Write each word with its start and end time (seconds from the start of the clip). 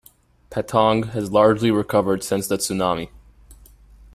Patong 0.49 1.09
has 1.11 1.31
largely 1.31 1.69
recovered 1.69 2.23
since 2.23 2.47
the 2.47 2.57
tsunami. 2.57 3.11